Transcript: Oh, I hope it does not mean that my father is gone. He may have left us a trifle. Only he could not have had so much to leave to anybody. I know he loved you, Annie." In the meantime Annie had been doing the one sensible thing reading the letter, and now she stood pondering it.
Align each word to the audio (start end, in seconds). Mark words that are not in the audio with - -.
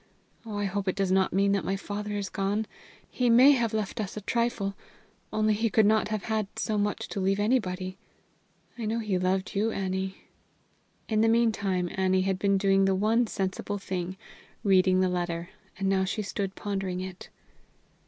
Oh, 0.47 0.57
I 0.57 0.65
hope 0.65 0.87
it 0.87 0.95
does 0.95 1.11
not 1.11 1.31
mean 1.31 1.51
that 1.51 1.63
my 1.63 1.75
father 1.75 2.13
is 2.13 2.27
gone. 2.27 2.65
He 3.07 3.29
may 3.29 3.51
have 3.51 3.71
left 3.71 4.01
us 4.01 4.17
a 4.17 4.21
trifle. 4.21 4.73
Only 5.31 5.53
he 5.53 5.69
could 5.69 5.85
not 5.85 6.07
have 6.07 6.23
had 6.23 6.47
so 6.57 6.79
much 6.79 7.07
to 7.09 7.19
leave 7.19 7.37
to 7.37 7.43
anybody. 7.43 7.99
I 8.79 8.85
know 8.87 8.97
he 8.97 9.19
loved 9.19 9.53
you, 9.53 9.69
Annie." 9.69 10.17
In 11.07 11.21
the 11.21 11.29
meantime 11.29 11.87
Annie 11.93 12.21
had 12.21 12.39
been 12.39 12.57
doing 12.57 12.85
the 12.85 12.95
one 12.95 13.27
sensible 13.27 13.77
thing 13.77 14.17
reading 14.63 15.01
the 15.01 15.07
letter, 15.09 15.51
and 15.77 15.87
now 15.87 16.03
she 16.03 16.23
stood 16.23 16.55
pondering 16.55 16.99
it. 16.99 17.29